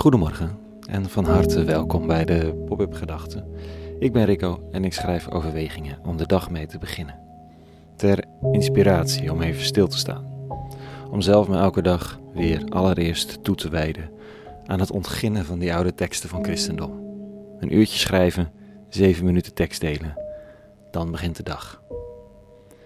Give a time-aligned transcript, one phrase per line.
[0.00, 3.46] Goedemorgen en van harte welkom bij de Pop-up Gedachten.
[3.98, 7.18] Ik ben Rico en ik schrijf overwegingen om de dag mee te beginnen.
[7.96, 10.24] Ter inspiratie om even stil te staan.
[11.10, 14.10] Om zelf me elke dag weer allereerst toe te wijden
[14.66, 16.92] aan het ontginnen van die oude teksten van christendom.
[17.58, 18.52] Een uurtje schrijven,
[18.88, 20.14] zeven minuten tekst delen.
[20.90, 21.82] Dan begint de dag.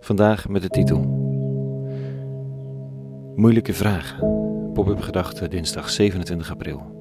[0.00, 0.98] Vandaag met de titel
[3.36, 4.18] Moeilijke vragen.
[4.74, 6.97] Pop-up gedachten dinsdag 27 april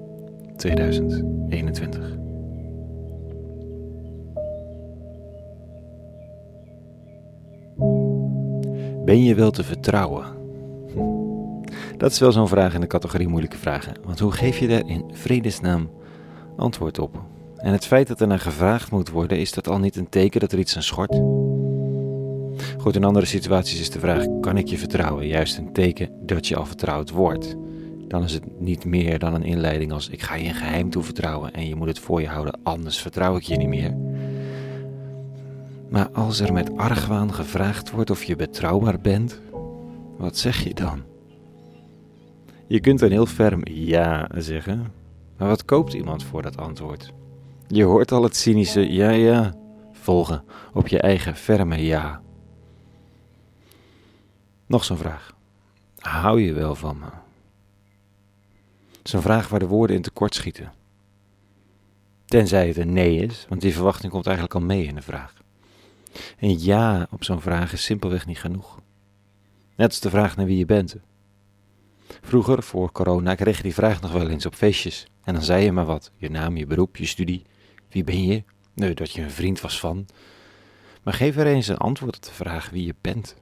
[0.58, 2.16] 2021.
[9.06, 10.26] Ben je wel te vertrouwen?
[10.94, 11.18] Hm.
[11.98, 13.94] Dat is wel zo'n vraag in de categorie moeilijke vragen.
[14.06, 15.90] Want hoe geef je daar in vredesnaam
[16.58, 17.22] antwoord op?
[17.56, 20.40] En het feit dat er naar gevraagd moet worden, is dat al niet een teken
[20.40, 21.22] dat er iets aan schort?
[22.78, 25.28] Goed, in andere situaties is de vraag: kan ik je vertrouwen?
[25.28, 27.56] Juist een teken dat je al vertrouwd wordt.
[28.08, 31.54] Dan is het niet meer dan een inleiding als: ik ga je een geheim toevertrouwen
[31.54, 33.96] en je moet het voor je houden, anders vertrouw ik je niet meer.
[35.90, 39.42] Maar als er met argwaan gevraagd wordt of je betrouwbaar bent,
[40.18, 41.04] wat zeg je dan?
[42.68, 44.92] Je kunt een heel ferm ja zeggen,
[45.38, 47.14] maar wat koopt iemand voor dat antwoord?
[47.68, 49.54] Je hoort al het cynische ja ja
[49.92, 52.22] volgen op je eigen ferme ja.
[54.66, 55.36] Nog zo'n vraag.
[55.98, 57.27] Hou je wel van me?
[59.08, 60.74] Zo'n vraag waar de woorden in tekort schieten.
[62.26, 65.34] Tenzij het een nee is, want die verwachting komt eigenlijk al mee in de vraag.
[66.40, 68.80] Een ja op zo'n vraag is simpelweg niet genoeg.
[69.76, 70.96] Net als de vraag naar wie je bent.
[72.22, 75.08] Vroeger, voor corona, kreeg je die vraag nog wel eens op feestjes.
[75.24, 77.46] En dan zei je maar wat: je naam, je beroep, je studie.
[77.90, 78.44] Wie ben je?
[78.74, 80.06] Nee, dat je een vriend was van.
[81.04, 83.36] Maar geef er eens een antwoord op de vraag wie je bent.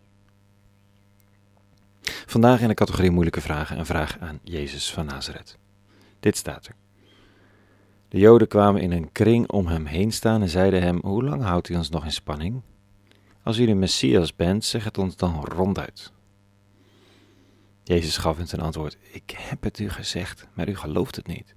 [2.35, 5.57] Vandaag in de categorie moeilijke vragen een vraag aan Jezus van Nazareth.
[6.19, 6.75] Dit staat er.
[8.09, 11.43] De Joden kwamen in een kring om hem heen staan en zeiden hem: Hoe lang
[11.43, 12.61] houdt u ons nog in spanning?
[13.43, 16.11] Als u de Messias bent, zeg het ons dan ronduit.
[17.83, 21.55] Jezus gaf hen ten antwoord: Ik heb het u gezegd, maar u gelooft het niet.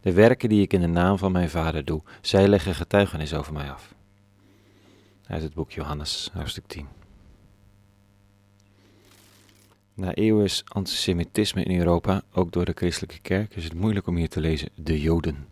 [0.00, 3.52] De werken die ik in de naam van mijn Vader doe, zij leggen getuigenis over
[3.52, 3.94] mij af.
[5.26, 7.05] Uit het boek Johannes, hoofdstuk 10.
[9.96, 14.28] Na eeuwens antisemitisme in Europa, ook door de christelijke kerk, is het moeilijk om hier
[14.28, 15.48] te lezen de Joden,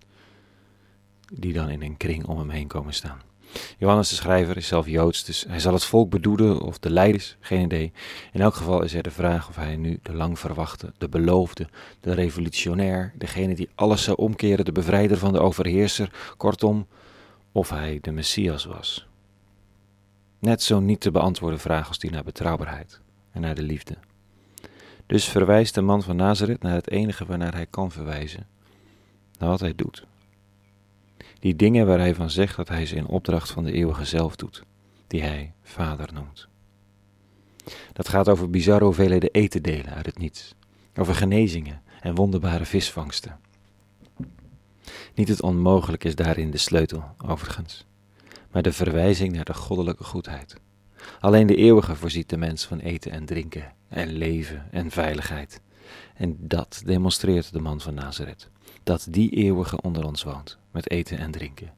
[1.33, 3.21] die dan in een kring om hem heen komen staan.
[3.79, 7.37] Johannes de schrijver is zelf Joods, dus hij zal het volk bedoelen of de leiders,
[7.41, 7.93] geen idee.
[8.33, 11.69] In elk geval is er de vraag of hij nu de lang verwachte, de beloofde,
[12.01, 16.87] de revolutionair, degene die alles zou omkeren, de bevrijder van de overheerser, kortom,
[17.53, 19.07] of hij de Messias was.
[20.39, 23.01] Net zo niet te beantwoorden vraag als die naar betrouwbaarheid
[23.33, 23.97] en naar de liefde.
[25.07, 28.47] Dus verwijst de man van Nazareth naar het enige waarnaar hij kan verwijzen,
[29.39, 30.07] naar wat hij doet.
[31.39, 34.37] Die dingen waar hij van zegt dat hij ze in opdracht van de eeuwige zelf
[34.37, 34.65] doet,
[35.07, 36.49] die hij Vader noemt.
[37.93, 40.55] Dat gaat over bizarre hoeveelheden eten delen uit het niets,
[40.95, 43.39] over genezingen en wonderbare visvangsten.
[45.15, 47.87] Niet het onmogelijk is daarin de sleutel, overigens,
[48.51, 50.61] maar de verwijzing naar de goddelijke goedheid.
[51.21, 55.61] Alleen de eeuwige voorziet de mens van eten en drinken en leven en veiligheid.
[56.15, 58.51] En dat demonstreert de man van Nazareth,
[58.83, 61.73] dat die eeuwige onder ons woont, met eten en drinken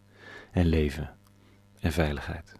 [0.51, 1.15] en leven
[1.81, 2.53] en veiligheid.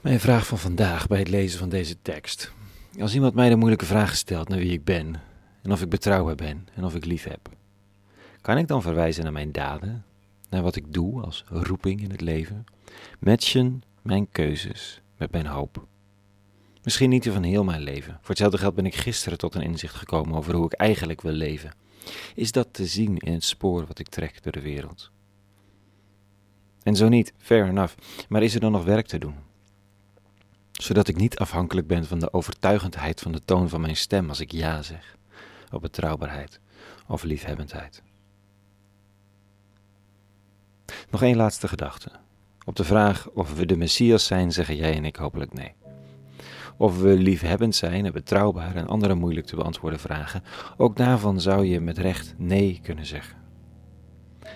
[0.00, 2.52] Mijn vraag van vandaag bij het lezen van deze tekst.
[3.00, 5.20] Als iemand mij de moeilijke vraag stelt naar wie ik ben
[5.62, 7.48] en of ik betrouwbaar ben en of ik lief heb,
[8.40, 10.04] kan ik dan verwijzen naar mijn daden,
[10.50, 12.64] naar wat ik doe als roeping in het leven,
[13.20, 15.86] matchen mijn keuzes met mijn hoop.
[16.82, 18.12] Misschien niet van heel mijn leven.
[18.20, 21.32] Voor hetzelfde geld ben ik gisteren tot een inzicht gekomen over hoe ik eigenlijk wil
[21.32, 21.74] leven.
[22.34, 25.10] Is dat te zien in het spoor wat ik trek door de wereld?
[26.82, 27.94] En zo niet, fair enough,
[28.28, 29.34] maar is er dan nog werk te doen?
[30.72, 34.40] Zodat ik niet afhankelijk ben van de overtuigendheid van de toon van mijn stem als
[34.40, 35.16] ik ja zeg,
[35.70, 36.60] op betrouwbaarheid
[37.06, 38.02] of liefhebbendheid.
[41.10, 42.10] Nog één laatste gedachte.
[42.64, 45.74] Op de vraag of we de Messias zijn, zeggen jij en ik hopelijk nee.
[46.76, 50.42] Of we liefhebbend zijn en betrouwbaar en andere moeilijk te beantwoorden vragen,
[50.76, 53.36] ook daarvan zou je met recht nee kunnen zeggen.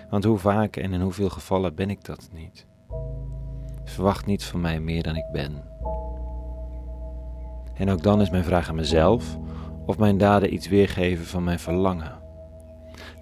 [0.09, 2.65] Want hoe vaak en in hoeveel gevallen ben ik dat niet?
[3.83, 5.63] Verwacht niet van mij meer dan ik ben.
[7.73, 9.37] En ook dan is mijn vraag aan mezelf
[9.85, 12.26] of mijn daden iets weergeven van mijn verlangen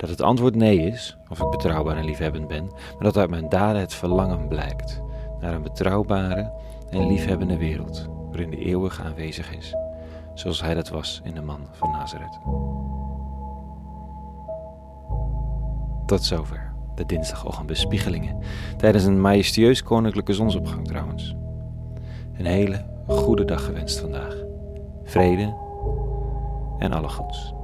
[0.08, 3.50] dat het antwoord nee is, of ik betrouwbaar en liefhebbend ben, maar dat uit mijn
[3.50, 5.02] daden het verlangen blijkt
[5.40, 6.52] naar een betrouwbare
[6.90, 9.76] en liefhebbende wereld, waarin de eeuwig aanwezig is,
[10.34, 12.40] zoals hij dat was in de man van Nazareth.
[16.06, 18.38] Tot zover de dinsdagochtendbespiegelingen,
[18.78, 21.36] tijdens een majestueus koninklijke zonsopgang trouwens.
[22.34, 24.36] Een hele goede dag gewenst vandaag.
[25.04, 25.54] Vrede
[26.80, 27.55] en alle goeds.